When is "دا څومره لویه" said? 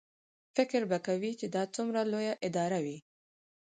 1.55-2.33